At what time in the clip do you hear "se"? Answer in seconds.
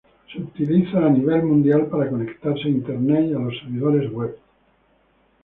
0.33-0.39